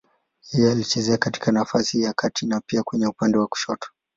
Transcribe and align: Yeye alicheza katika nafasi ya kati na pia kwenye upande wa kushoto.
Yeye 0.51 0.71
alicheza 0.71 1.17
katika 1.17 1.51
nafasi 1.51 2.01
ya 2.03 2.13
kati 2.13 2.45
na 2.45 2.61
pia 2.65 2.83
kwenye 2.83 3.07
upande 3.07 3.37
wa 3.37 3.47
kushoto. 3.47 3.89